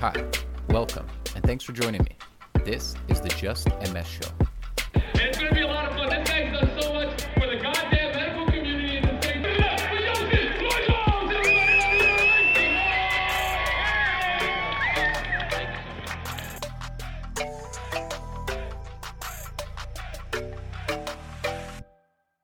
[0.00, 0.14] Hi,
[0.70, 2.16] welcome, and thanks for joining me.
[2.64, 4.30] This is the Just MS Show.
[4.94, 6.08] It's gonna be a lot of fun.
[6.08, 9.42] This guy's done so much for the goddamn medical community in the state.
[9.42, 10.56] Give it up for Yoshi!
[10.62, 11.32] Lloyd Jones!
[11.36, 12.48] Everybody on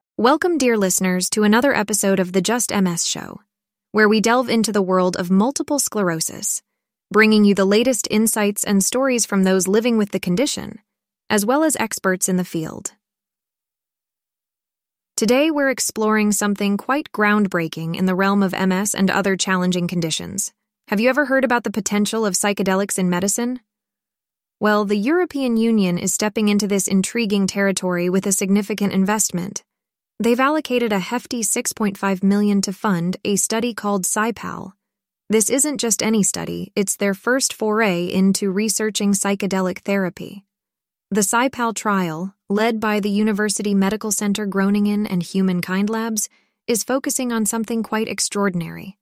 [0.05, 3.41] the Welcome, dear listeners, to another episode of the Just MS Show,
[3.93, 6.61] where we delve into the world of multiple sclerosis,
[7.11, 10.79] bringing you the latest insights and stories from those living with the condition,
[11.29, 12.93] as well as experts in the field.
[15.15, 20.53] Today, we're exploring something quite groundbreaking in the realm of MS and other challenging conditions.
[20.89, 23.61] Have you ever heard about the potential of psychedelics in medicine?
[24.59, 29.63] Well, the European Union is stepping into this intriguing territory with a significant investment.
[30.19, 34.73] They've allocated a hefty 6.5 million to fund a study called PsyPal.
[35.29, 40.45] This isn't just any study, it's their first foray into researching psychedelic therapy.
[41.11, 46.29] The PsyPal trial, led by the University Medical Center Groningen and Humankind Labs,
[46.65, 48.97] is focusing on something quite extraordinary.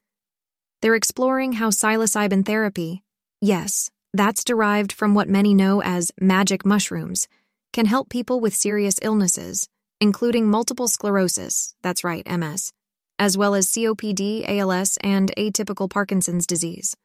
[0.81, 3.03] They're exploring how psilocybin therapy,
[3.41, 7.27] yes, that's derived from what many know as magic mushrooms,
[7.73, 9.67] can help people with serious illnesses
[10.01, 12.73] including multiple sclerosis, that's right, MS,
[13.17, 16.95] as well as COPD, ALS, and atypical Parkinson's disease.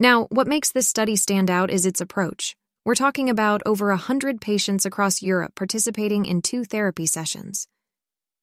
[0.00, 2.56] Now, what makes this study stand out is its approach.
[2.84, 7.68] We're talking about over 100 patients across Europe participating in two therapy sessions.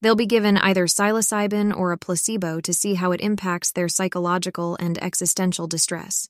[0.02, 4.78] They'll be given either psilocybin or a placebo to see how it impacts their psychological
[4.80, 6.30] and existential distress.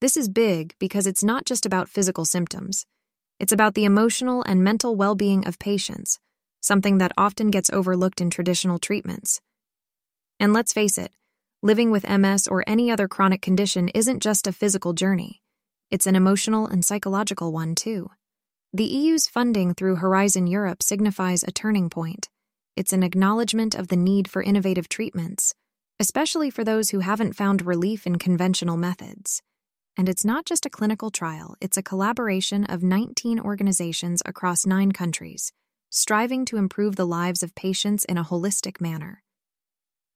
[0.00, 2.86] This is big because it's not just about physical symptoms.
[3.38, 6.18] It's about the emotional and mental well being of patients,
[6.66, 9.40] something that often gets overlooked in traditional treatments.
[10.38, 11.12] And let's face it,
[11.62, 15.40] living with MS or any other chronic condition isn't just a physical journey,
[15.90, 18.10] it's an emotional and psychological one, too.
[18.72, 22.28] The EU's funding through Horizon Europe signifies a turning point.
[22.74, 25.54] It's an acknowledgement of the need for innovative treatments,
[26.00, 29.42] especially for those who haven't found relief in conventional methods.
[29.96, 34.90] And it's not just a clinical trial, it's a collaboration of 19 organizations across nine
[34.92, 35.52] countries,
[35.90, 39.22] striving to improve the lives of patients in a holistic manner.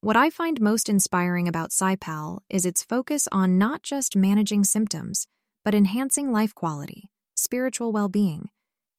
[0.00, 5.26] What I find most inspiring about PsyPal is its focus on not just managing symptoms,
[5.64, 8.48] but enhancing life quality, spiritual well being,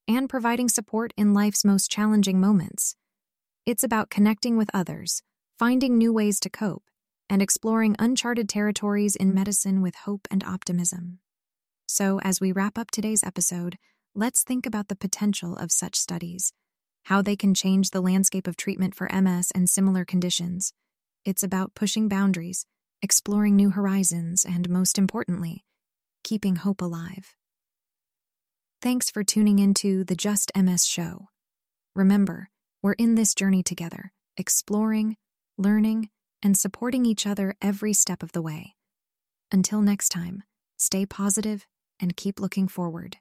[0.08, 2.96] and providing support in life's most challenging moments.
[3.66, 5.24] It's about connecting with others,
[5.58, 6.84] finding new ways to cope,
[7.30, 11.20] and exploring uncharted territories in medicine with hope and optimism.
[11.88, 13.78] So, as we wrap up today's episode,
[14.14, 16.54] let's think about the potential of such studies,
[17.06, 20.74] how they can change the landscape of treatment for MS and similar conditions.
[21.24, 22.66] It's about pushing boundaries,
[23.02, 25.64] exploring new horizons, and most importantly,
[26.24, 27.36] keeping hope alive.
[28.82, 31.28] Thanks for tuning into the Just MS show.
[31.96, 32.50] Remember,
[32.82, 35.18] we're in this journey together, exploring,
[35.58, 36.10] learning,
[36.44, 38.76] and supporting each other every step of the way.
[39.52, 40.44] Until next time,
[40.78, 41.66] stay positive
[42.00, 43.18] and keep looking forward.